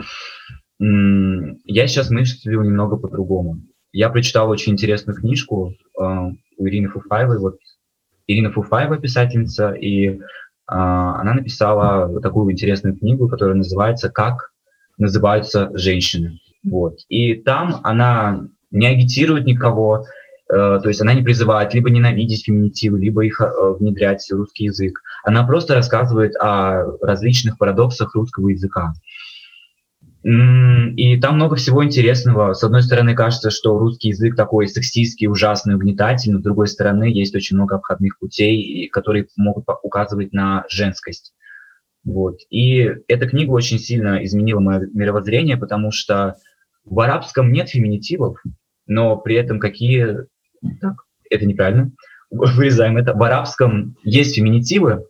[0.79, 3.61] я сейчас мыслю немного по-другому.
[3.93, 6.03] Я прочитал очень интересную книжку э,
[6.59, 7.39] у Ирины Фуфаевой.
[7.39, 7.57] Вот
[8.27, 10.19] Ирина Фуфаева писательница, и э,
[10.67, 14.51] она написала такую интересную книгу, которая называется «Как
[14.99, 16.39] называются женщины».
[16.63, 16.99] Вот.
[17.09, 20.05] И там она не агитирует никого,
[20.53, 23.41] э, то есть она не призывает либо ненавидеть феминитивы, либо их
[23.79, 25.01] внедрять в русский язык.
[25.25, 28.93] Она просто рассказывает о различных парадоксах русского языка.
[30.29, 32.53] И там много всего интересного.
[32.53, 36.41] С одной стороны, кажется, что русский язык такой сексистский, ужасный, угнетательный.
[36.41, 41.33] С другой стороны, есть очень много обходных путей, которые могут указывать на женскость.
[42.03, 42.39] Вот.
[42.51, 46.35] И эта книга очень сильно изменила мое мировоззрение, потому что
[46.85, 48.43] в арабском нет феминитивов,
[48.87, 50.27] но при этом какие...
[50.81, 50.95] Так,
[51.31, 51.93] это неправильно.
[52.31, 53.15] Вырезаем это.
[53.15, 55.07] В арабском есть феминитивы,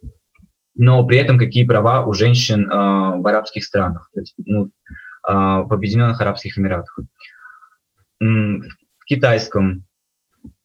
[0.74, 4.11] но при этом какие права у женщин э, в арабских странах.
[4.12, 4.70] То есть, ну,
[5.27, 7.01] в Объединенных Арабских Эмиратах.
[8.21, 9.85] В китайском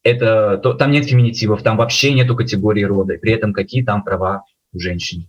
[0.02, 4.44] это, то, там нет феминитивов, там вообще нету категории рода, при этом какие там права
[4.72, 5.28] у женщин.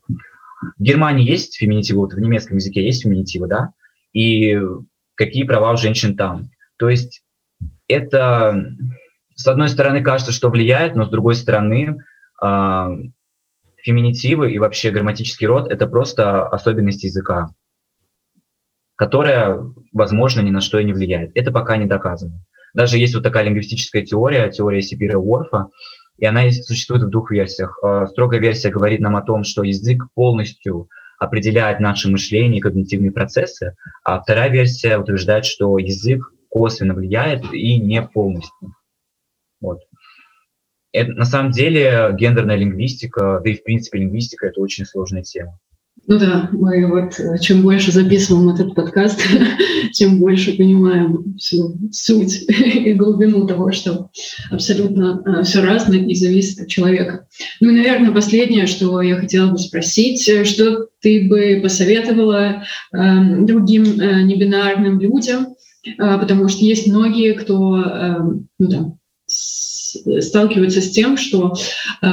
[0.78, 3.74] В Германии есть феминитивы, вот в немецком языке есть феминитивы, да,
[4.14, 4.60] и
[5.16, 6.50] какие права у женщин там.
[6.78, 7.24] То есть
[7.88, 8.74] это,
[9.36, 11.98] с одной стороны, кажется, что влияет, но с другой стороны,
[12.42, 12.88] э,
[13.78, 17.50] феминитивы и вообще грамматический род– это просто особенность языка
[19.04, 19.60] которая,
[19.92, 21.32] возможно, ни на что и не влияет.
[21.36, 22.40] Это пока не доказано.
[22.74, 25.68] Даже есть вот такая лингвистическая теория, теория Сибира Уорфа,
[26.18, 27.78] и она существует в двух версиях.
[27.84, 30.88] А, строгая версия говорит нам о том, что язык полностью
[31.20, 37.82] определяет наше мышление и когнитивные процессы, а вторая версия утверждает, что язык косвенно влияет и
[37.82, 38.74] не полностью.
[39.60, 39.80] Вот.
[40.94, 45.60] Это, на самом деле гендерная лингвистика, да и в принципе лингвистика– это очень сложная тема.
[46.06, 49.22] Ну да, мы вот э, чем больше записываем этот подкаст,
[49.94, 54.10] тем больше понимаем всю суть и глубину того, что
[54.52, 57.28] абсолютно э, все разное и зависит от человека.
[57.62, 63.46] Ну и, наверное, последнее, что я хотела бы спросить, э, что ты бы посоветовала э,
[63.46, 68.16] другим э, небинарным людям, э, потому что есть многие, кто э,
[68.60, 68.94] ну, да,
[69.26, 71.54] сталкиваются с тем, что
[72.02, 72.08] э,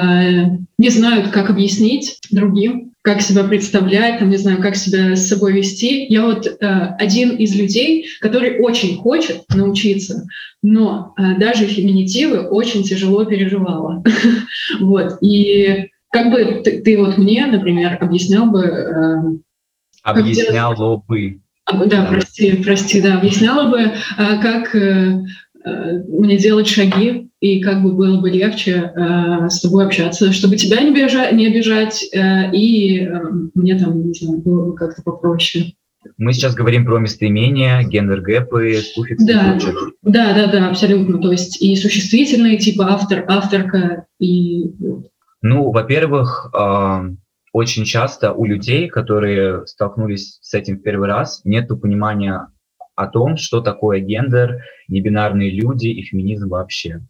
[0.78, 5.54] не знают, как объяснить другим, как себя представлять, там, не знаю, как себя с собой
[5.54, 6.06] вести.
[6.06, 6.66] Я вот э,
[6.98, 10.26] один из людей, который очень хочет научиться,
[10.62, 14.04] но э, даже феминитивы очень тяжело переживала.
[14.80, 15.18] вот.
[15.22, 18.62] И как бы ты, ты вот мне, например, объяснял бы...
[18.64, 19.14] Э,
[20.02, 21.40] Объясняла бы.
[21.86, 25.22] Да, прости, прости, да, объясняла бы, э, как э,
[25.64, 30.80] мне делать шаги и как бы было бы легче э, с тобой общаться, чтобы тебя
[30.82, 33.20] не, бежать, не обижать, э, и э,
[33.54, 35.72] мне там, не знаю, было бы как-то попроще.
[36.16, 39.58] Мы сейчас говорим про местоимения, гендер-гэпы, суффиксы да,
[40.02, 41.18] Да, да, да, абсолютно.
[41.18, 44.72] То есть и существительные, типа автор, авторка, и...
[45.42, 47.14] Ну, во-первых, э,
[47.52, 52.48] очень часто у людей, которые столкнулись с этим в первый раз, нет понимания
[53.00, 57.00] о том, что такое гендер, небинарные люди и феминизм вообще.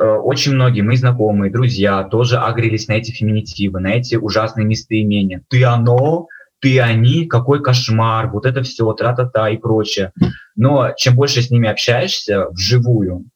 [0.00, 5.42] Э, очень многие мои знакомые, друзья тоже агрились на эти феминитивы, на эти ужасные местоимения.
[5.48, 6.28] Ты оно,
[6.60, 10.12] ты они, какой кошмар, вот это все, тра-та-та и прочее.
[10.54, 13.26] Но чем больше с ними общаешься вживую,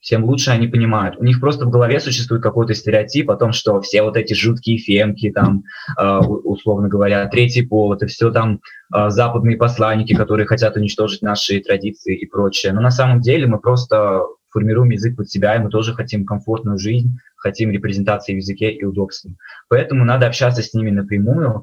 [0.00, 1.16] тем лучше они понимают.
[1.18, 4.78] У них просто в голове существует какой-то стереотип о том, что все вот эти жуткие
[4.78, 5.64] фемки, там,
[5.98, 8.60] э, условно говоря, третий пол, это все там
[8.94, 12.72] э, западные посланники, которые хотят уничтожить наши традиции и прочее.
[12.72, 16.78] Но на самом деле мы просто формируем язык под себя, и мы тоже хотим комфортную
[16.78, 19.30] жизнь, хотим репрезентации в языке и удобства.
[19.68, 21.62] Поэтому надо общаться с ними напрямую,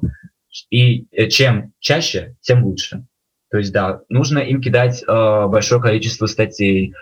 [0.70, 3.06] и э, чем чаще, тем лучше.
[3.50, 6.92] То есть, да, нужно им кидать э, большое количество статей,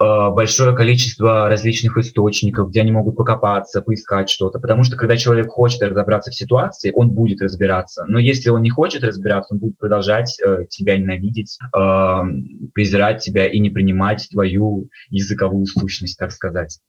[0.00, 4.58] большое количество различных источников, где они могут покопаться, поискать что-то.
[4.58, 8.04] Потому что когда человек хочет разобраться в ситуации, он будет разбираться.
[8.08, 12.20] Но если он не хочет разбираться, он будет продолжать э, тебя ненавидеть, э,
[12.72, 16.80] презирать тебя и не принимать твою языковую сущность, так сказать.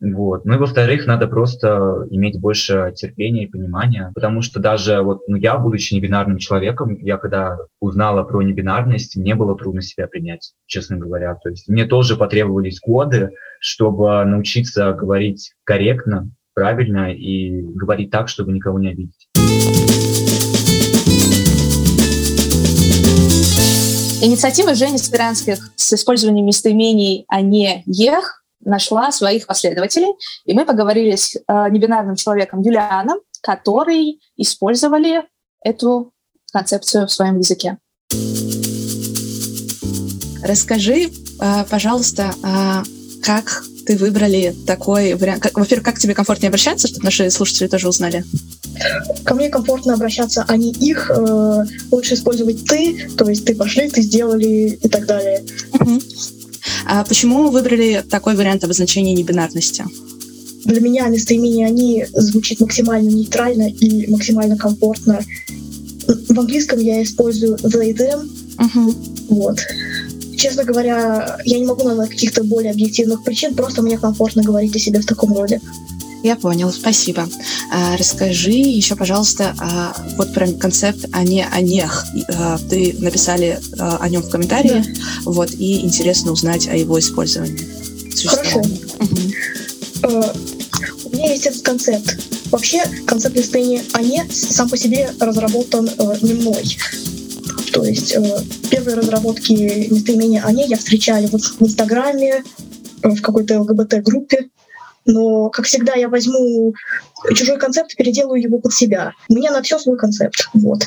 [0.00, 0.44] Вот.
[0.44, 5.36] Ну и во-вторых, надо просто иметь больше терпения и понимания, потому что даже вот ну,
[5.36, 10.98] я, будучи небинарным человеком, я когда узнала про небинарность, мне было трудно себя принять, честно
[10.98, 11.34] говоря.
[11.36, 18.52] То есть мне тоже потребовались годы, чтобы научиться говорить корректно, правильно и говорить так, чтобы
[18.52, 19.28] никого не обидеть.
[24.22, 30.12] Инициатива Жени Спиранских с использованием местоимений «а не ех» нашла своих последователей,
[30.44, 35.22] и мы поговорили с э, небинарным человеком Юлианом, который использовали
[35.62, 36.12] эту
[36.52, 37.78] концепцию в своем языке.
[40.42, 41.08] Расскажи,
[41.40, 42.82] э, пожалуйста, э,
[43.22, 45.42] как ты выбрали такой вариант?
[45.42, 48.24] Как, во-первых, как тебе комфортнее обращаться, чтобы наши слушатели тоже узнали?
[49.24, 51.10] Ко мне комфортно обращаться, а не их.
[51.10, 55.44] Э, лучше использовать ты, то есть ты пошли, ты сделали и так далее.
[55.72, 56.02] Uh-huh.
[56.86, 59.84] А почему выбрали такой вариант обозначения небинарности?
[60.64, 65.20] Для меня местоимение «они» звучит максимально нейтрально и максимально комфортно.
[66.06, 68.28] В английском я использую they, them.
[68.58, 68.94] Uh-huh.
[69.28, 69.60] Вот.
[70.36, 74.78] Честно говоря, я не могу назвать каких-то более объективных причин, просто мне комфортно говорить о
[74.78, 75.60] себе в таком роде.
[76.26, 77.28] Я понял, спасибо.
[77.72, 82.04] А, расскажи еще, пожалуйста, а, вот про концепт «а не о нех».
[82.30, 85.30] А, ты написали а, о нем в комментарии, да.
[85.30, 87.64] вот, и интересно узнать о его использовании.
[88.26, 88.58] Хорошо.
[88.58, 89.16] Угу.
[90.02, 90.36] Uh,
[91.04, 92.18] у меня есть этот концепт.
[92.50, 96.76] Вообще, концепт местоимения «а не» сам по себе разработан uh, не мной.
[97.72, 99.52] То есть uh, первые разработки
[99.92, 102.42] местоимения «а не» я встречали вот в Инстаграме,
[103.04, 104.48] в какой-то ЛГБТ-группе,
[105.06, 106.74] но, как всегда, я возьму
[107.34, 109.12] чужой концепт и переделаю его под себя.
[109.28, 110.48] У меня на все свой концепт.
[110.52, 110.82] Вот.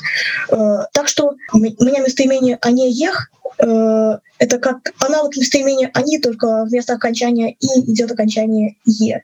[0.51, 6.65] Э, так что у меня местоимение «они ех» э, это как аналог местоимения «они», только
[6.65, 9.23] вместо окончания «и» идет окончание «е».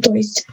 [0.00, 0.46] То есть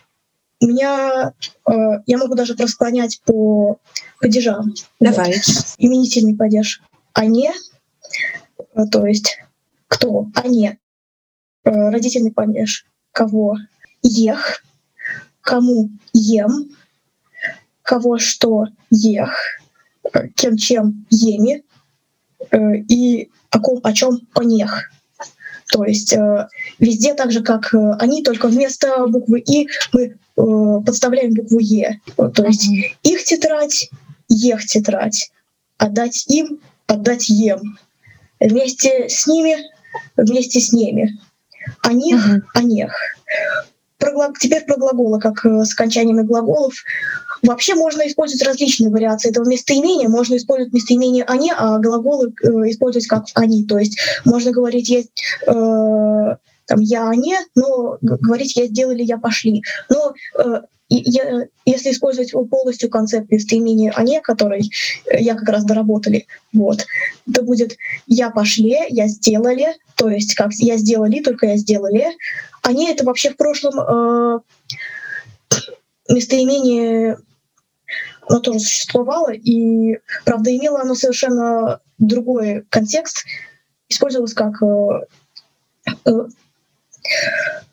[0.62, 1.34] у меня
[1.69, 1.71] э,
[2.06, 3.80] я могу даже просклонять по
[4.21, 4.73] падежам.
[4.99, 5.34] Давай.
[5.34, 5.75] Вот.
[5.77, 6.82] Именительный падеж.
[7.13, 7.51] Они,
[8.91, 9.39] то есть
[9.88, 10.27] кто?
[10.36, 10.77] Они.
[11.63, 12.86] Родительный падеж
[13.17, 13.58] кого
[14.03, 14.63] ех,
[15.41, 16.69] кому ем,
[17.82, 19.32] кого что ех,
[20.13, 21.63] э, кем чем еми
[22.51, 24.91] э, и о ком о чем понех.
[25.71, 30.15] То есть э, везде так же, как они, только вместо буквы И мы
[30.86, 31.99] подставляем букву Е.
[32.15, 32.69] То есть
[33.01, 33.89] их тетрадь,
[34.30, 35.32] ех тетрадь.
[35.80, 37.80] Отдать им, отдать ем.
[38.39, 39.58] Вместе с ними,
[40.15, 41.19] вместе с ними
[41.88, 42.21] о них,
[42.54, 42.93] о них.
[43.97, 46.76] Про, теперь про глаголы, как э, с окончаниями глаголов.
[47.41, 50.08] Вообще можно использовать различные вариации этого местоимения.
[50.08, 53.65] Можно использовать местоимение «они», а глаголы э, использовать как «они».
[53.65, 56.36] То есть можно говорить «есть», э,
[56.67, 59.63] там, «я они», но говорить «я сделали», «я пошли».
[59.89, 64.69] Но э, я, если использовать полностью концепт местоимения «они», который
[65.06, 66.86] э, я как раз доработали, вот,
[67.34, 72.06] то будет «я пошли», «я сделали», то есть как «я сделали», только «я сделали».
[72.62, 74.39] «Они»— это вообще в прошлом э,
[76.10, 77.17] местоимение
[78.30, 83.25] оно тоже существовало, и, правда, имело оно совершенно другой контекст,
[83.88, 85.06] использовалось как э,
[86.06, 86.27] э,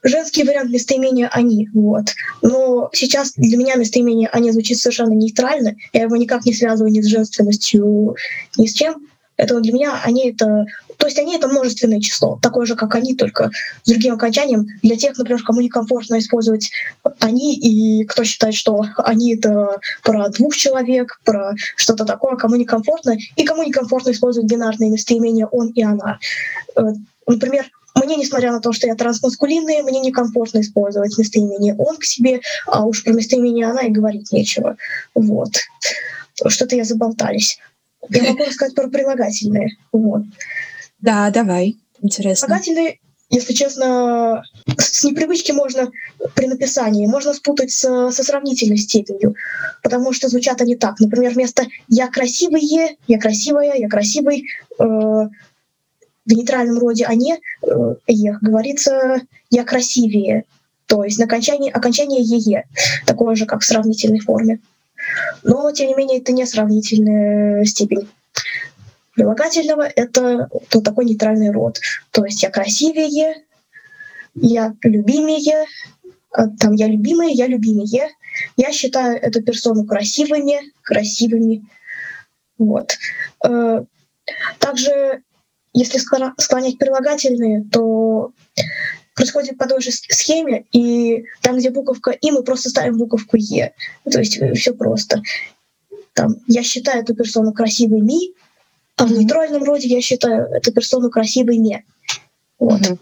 [0.03, 1.69] женский вариант местоимения «они».
[1.75, 2.15] Вот.
[2.43, 5.75] Но сейчас для меня местоимение «они» звучит совершенно нейтрально.
[5.93, 8.17] Я его никак не связываю ни с женственностью,
[8.57, 9.07] ни с чем.
[9.37, 10.65] Это для меня они это...
[10.97, 13.51] То есть они— это множественное число, такое же, как они, только
[13.83, 14.67] с другим окончанием.
[14.83, 16.71] Для тех, например, кому некомфортно использовать
[17.19, 23.17] «они», и кто считает, что «они»— это про двух человек, про что-то такое, кому некомфортно,
[23.35, 26.21] и кому некомфортно использовать бинарные местоимения «он» и «она».
[26.77, 26.83] Э,
[27.27, 32.41] например, мне, несмотря на то, что я трансмаскулинная, мне некомфортно использовать местоимение «он» к себе,
[32.67, 34.77] а уж про местоимение «она» и говорить нечего.
[35.15, 35.53] Вот.
[36.47, 37.59] Что-то я заболтались.
[38.11, 39.77] Я могу рассказать про прилагательные.
[39.93, 40.23] Вот.
[41.01, 41.77] Да, давай.
[42.03, 42.47] Интересно.
[42.47, 42.99] Прилагательные
[43.31, 44.45] если честно,
[44.79, 45.91] с непривычки можно
[46.35, 47.81] при написании, можно спутать с,
[48.13, 49.35] со сравнительной степенью,
[49.83, 51.01] потому что звучат они так.
[51.01, 54.47] Например, вместо «я красивые», «я красивая», «я красивый»
[54.79, 55.29] э,
[56.27, 59.21] в нейтральном роде «они» э, «ех» говорится
[59.51, 60.45] «я красивее»,
[60.87, 62.65] то есть на окончании, окончание «ее»,
[63.07, 64.61] такое же, как в сравнительной форме.
[65.43, 68.09] Но, тем не менее, это не сравнительная степень
[69.15, 71.81] прилагательного— это ну, такой нейтральный род.
[72.11, 73.43] То есть я красивее,
[74.35, 75.67] я любимее,
[76.31, 78.11] а, там я любимая, я любимее.
[78.57, 81.65] Я считаю эту персону красивыми, красивыми.
[82.59, 82.99] Вот.
[83.45, 83.85] Э,
[84.59, 85.23] также,
[85.75, 88.33] если склонять прилагательные, то
[89.15, 93.75] происходит по той же схеме, и там, где буковка «и», мы просто ставим буковку «е».
[94.11, 95.23] То есть э, все просто.
[96.15, 98.35] Там, я считаю эту персону красивой ми,
[98.97, 101.85] а в нейтральном роде я считаю эту персону красивой не.
[102.59, 102.81] Вот.
[102.81, 102.99] Угу.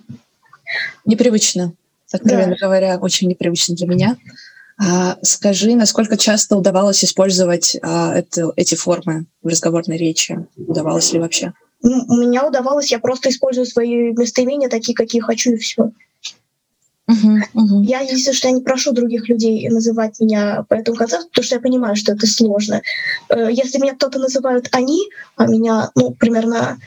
[1.04, 1.74] Непривычно,
[2.10, 2.66] откровенно да.
[2.66, 4.16] говоря, очень непривычно для меня.
[4.78, 10.46] А, скажи, насколько часто удавалось использовать а, это, эти формы в разговорной речи?
[10.56, 11.52] Удавалось ли вообще?
[11.82, 15.90] У меня удавалось, я просто использую свои местоимения такие, какие хочу, и все.
[17.10, 17.82] Uh-huh, uh-huh.
[17.82, 21.56] Я, если что, я не прошу других людей называть меня по этому концепту, потому что
[21.56, 22.80] я понимаю, что это сложно.
[23.28, 26.78] Э, если меня кто-то называют «они», а меня, ну, примерно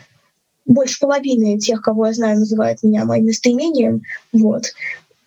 [0.66, 4.74] больше половины тех, кого я знаю, называют меня моим местоимением, вот,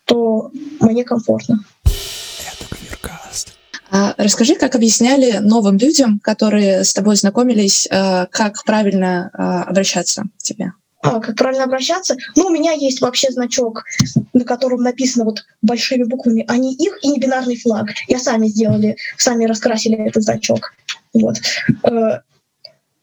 [0.06, 0.50] то
[0.80, 1.60] мне комфортно.
[3.90, 10.24] А расскажи, как объясняли новым людям, которые с тобой знакомились, э, как правильно э, обращаться
[10.38, 10.72] к тебе?
[11.00, 12.16] а, как правильно обращаться.
[12.36, 13.84] Ну, у меня есть вообще значок,
[14.32, 17.88] на котором написано вот большими буквами «они их» и небинарный флаг.
[18.08, 20.74] Я сами сделали, сами раскрасили этот значок.
[21.14, 21.36] Вот.
[21.84, 22.20] Э,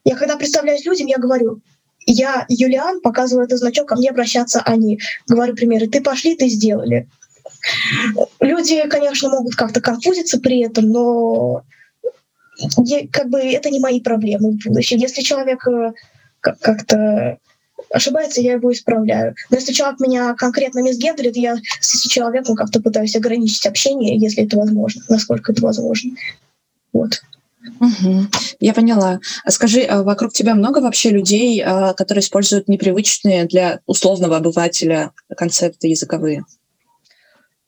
[0.04, 1.62] я когда представляюсь людям, я говорю,
[2.06, 5.00] я Юлиан, показываю этот значок, ко мне обращаться они.
[5.28, 7.08] Говорю примеры, ты пошли, ты сделали.
[8.40, 11.64] Люди, конечно, могут как-то конфузиться при этом, но
[13.12, 14.98] как бы это не мои проблемы в будущем.
[14.98, 15.92] Если человек э,
[16.40, 17.38] как-то
[17.90, 19.36] ошибается, я его исправляю.
[19.50, 24.58] Но если человек меня конкретно мисгендрит, я с человеком как-то пытаюсь ограничить общение, если это
[24.58, 26.12] возможно, насколько это возможно.
[26.94, 27.22] Вот.
[27.80, 28.28] Угу,
[28.60, 29.20] я поняла.
[29.44, 35.12] А скажи, а вокруг тебя много вообще людей, а, которые используют непривычные для условного обывателя
[35.36, 36.46] концепты языковые?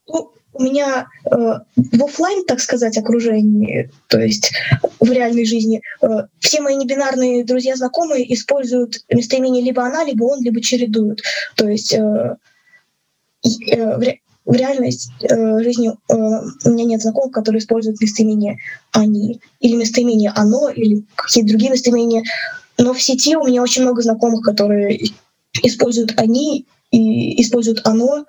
[0.08, 1.36] Ну, у меня э,
[1.76, 4.52] в офлайн, так сказать, окружении, то есть
[4.98, 6.06] в реальной жизни, э,
[6.40, 11.22] все мои небинарные друзья, знакомые используют местоимение либо она, либо он, либо чередуют.
[11.54, 12.36] То есть э,
[13.44, 18.56] э, в, ре, в реальной э, жизни э, у меня нет знакомых, которые используют местоимение
[18.92, 22.22] они или местоимение оно или какие-то другие местоимения.
[22.78, 24.98] Но в сети у меня очень много знакомых, которые
[25.62, 28.24] используют они и используют оно.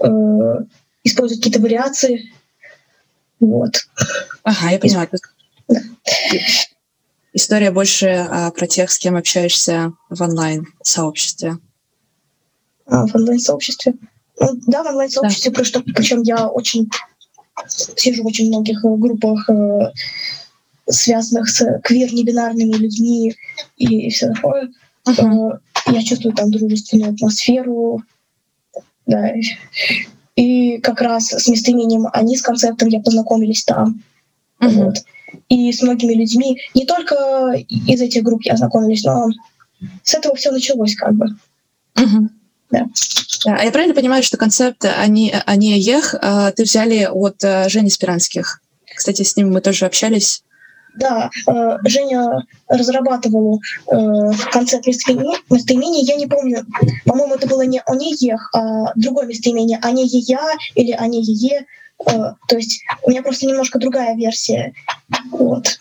[0.00, 0.64] Э,
[1.04, 2.32] использовать какие-то вариации.
[3.40, 3.88] Вот.
[4.42, 5.08] Ага, я поняла.
[5.68, 5.80] Да.
[7.32, 11.58] История больше а, про тех, с кем общаешься в онлайн-сообществе.
[12.86, 13.94] А, в онлайн-сообществе?
[14.40, 15.62] Ну, да, в онлайн-сообществе, да.
[15.62, 16.88] Потому, причем я очень
[17.68, 19.92] сижу в очень многих э, группах, э,
[20.88, 23.34] связанных с квир-небинарными людьми
[23.76, 24.70] и все такое.
[25.06, 25.58] Uh-huh.
[25.86, 28.02] Я чувствую там дружественную атмосферу.
[29.06, 29.32] Да.
[30.38, 34.04] И как раз с местоимением «они» с концептом я познакомились там.
[34.60, 34.84] Uh-huh.
[34.84, 34.94] Вот.
[35.48, 36.60] И с многими людьми.
[36.74, 39.26] Не только из этих групп я знакомилась, но
[40.04, 41.26] с этого все началось как бы.
[41.96, 42.28] Uh-huh.
[42.70, 42.86] Да.
[43.44, 47.68] Да, а я правильно понимаю, что концепт «они, они ех» а, ты взяли от а,
[47.68, 48.62] Жени Спиранских?
[48.94, 50.44] Кстати, с ним мы тоже общались.
[50.98, 56.02] Да, э, Женя разрабатывала э, концепт местоимения.
[56.02, 56.66] Я не помню,
[57.04, 60.40] по-моему, это было не «они ех», а другое местоимение «они ея»
[60.74, 61.66] или «они ее».
[62.06, 64.74] Э, то есть у меня просто немножко другая версия.
[65.30, 65.78] Вот.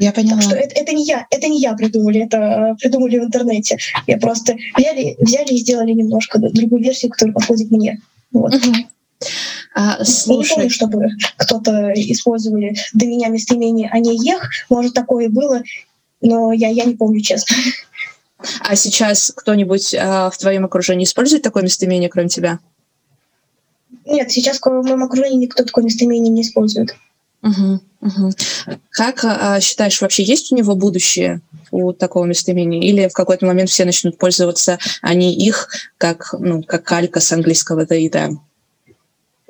[0.00, 0.36] Я поняла.
[0.36, 3.78] Так что это, это не я, это не я придумали, это придумали в интернете.
[4.06, 8.00] Я просто взяли, взяли и сделали немножко другую версию, которая подходит мне.
[8.32, 8.54] Вот.
[8.54, 8.74] Угу.
[9.74, 10.50] А, слушай...
[10.50, 14.50] Не помню, чтобы кто-то использовали до меня местоимение «а не ех».
[14.68, 15.62] Может, такое и было,
[16.20, 17.56] но я, я не помню, честно.
[18.60, 22.58] А сейчас кто-нибудь а, в твоем окружении использует такое местоимение, кроме тебя?
[24.04, 26.96] Нет, сейчас в моем окружении никто такое местоимение не использует.
[27.42, 28.30] Угу, угу.
[28.90, 32.80] Как а, считаешь, вообще есть у него будущее у такого местоимения?
[32.80, 35.68] Или в какой-то момент все начнут пользоваться они их,
[35.98, 38.30] как, ну, как калька с английского «да» и «да»?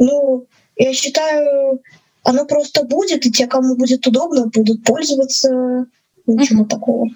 [0.02, 0.46] Ну,
[0.76, 1.80] я считаю,
[2.24, 5.86] оно просто будет, и те, кому будет удобно, будут пользоваться.
[6.26, 6.68] Ничего mm-hmm.
[6.68, 7.06] такого.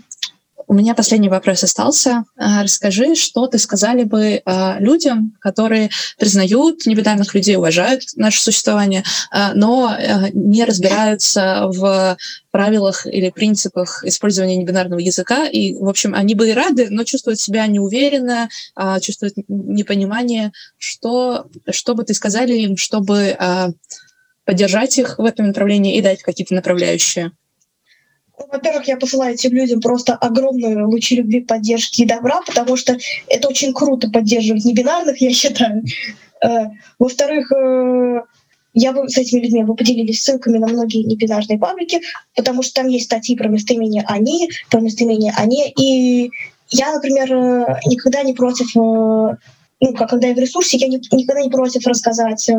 [0.68, 2.24] У меня последний вопрос остался.
[2.36, 9.04] А, расскажи, что ты сказали бы а, людям, которые признают небинарных людей, уважают наше существование,
[9.30, 9.96] а, но
[10.32, 12.16] не разбираются в
[12.50, 15.46] правилах или принципах использования небинарного языка.
[15.46, 18.48] И, в общем, они бы и рады, но чувствуют себя неуверенно,
[19.00, 20.52] чувствуют непонимание.
[20.78, 23.36] Что, что бы ты сказали им, чтобы
[24.44, 27.32] поддержать их в этом направлении и дать какие-то направляющие?
[28.39, 32.97] Во-первых, я посылаю этим людям просто огромные лучи любви, поддержки и добра, потому что
[33.28, 35.82] это очень круто поддерживать небинарных, я считаю.
[36.45, 36.66] Э,
[36.99, 38.20] во-вторых, э,
[38.74, 42.03] я бы с этими людьми вы поделились ссылками на многие небинарные паблики,
[42.34, 46.30] потому что там есть статьи про местоимение «они», про местоимение «они», и
[46.68, 51.51] я, например, э, никогда не против, ну, как когда я в ресурсе, я никогда не
[51.51, 52.51] против рассказать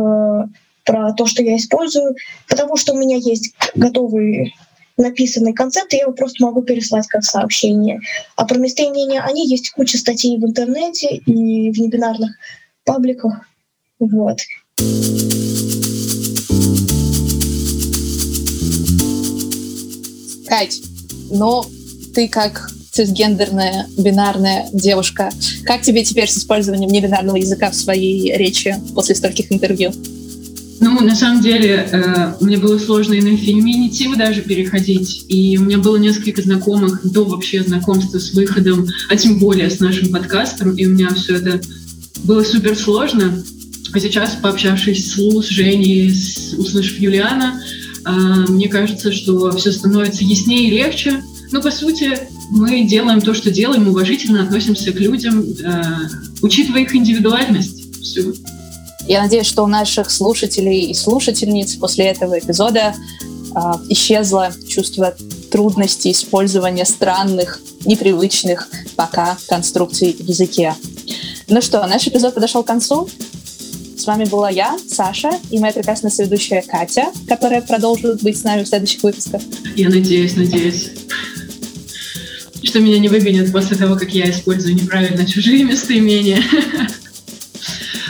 [0.85, 2.15] про то, что я использую,
[2.47, 4.55] потому что у меня есть готовый
[4.97, 8.01] написанный концепт, и я его просто могу переслать как сообщение.
[8.35, 12.31] А про местоимения, они есть куча статей в интернете и в небинарных
[12.83, 13.47] пабликах.
[13.99, 14.39] Вот.
[20.47, 20.81] Кать,
[21.31, 21.65] но
[22.13, 25.29] ты как цисгендерная бинарная девушка,
[25.65, 29.91] как тебе теперь с использованием небинарного языка в своей речи после стольких интервью?
[30.79, 35.63] Ну, на самом деле, э, мне было сложно и на феминитивы даже переходить, и у
[35.63, 40.75] меня было несколько знакомых до вообще знакомства с выходом, а тем более с нашим подкастом,
[40.75, 41.59] и у меня все это
[42.23, 43.43] было супер сложно.
[43.93, 47.59] А сейчас, пообщавшись с Лу, с Женей, с, услышав Юлиана,
[48.05, 48.11] э,
[48.49, 51.23] мне кажется, что все становится яснее и легче.
[51.51, 52.19] Но, по сути,
[52.51, 55.83] мы делаем то, что делаем, уважительно относимся к людям, э,
[56.41, 58.01] учитывая их индивидуальность.
[58.01, 58.33] Все.
[59.07, 65.15] Я надеюсь, что у наших слушателей и слушательниц после этого эпизода э, исчезло чувство
[65.49, 70.75] трудности использования странных, непривычных пока конструкций в языке.
[71.47, 73.09] Ну что, наш эпизод подошел к концу.
[73.97, 78.63] С вами была я, Саша, и моя прекрасная соведущая Катя, которая продолжит быть с нами
[78.63, 79.41] в следующих выпусках.
[79.75, 80.91] Я надеюсь, надеюсь
[82.63, 86.41] что меня не выгонят после того, как я использую неправильно чужие местоимения.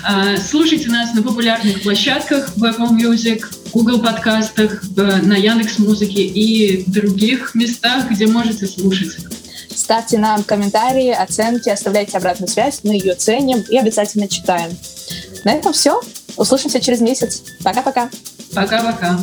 [0.09, 3.43] А, слушайте нас на популярных площадках в Apple Music,
[3.73, 9.17] Google подкастах, на Яндекс Музыке и других местах, где можете слушать.
[9.69, 14.71] Ставьте нам комментарии, оценки, оставляйте обратную связь, мы ее ценим и обязательно читаем.
[15.43, 15.99] На этом все.
[16.37, 17.43] Услышимся через месяц.
[17.61, 18.09] Пока-пока.
[18.53, 19.19] Пока-пока.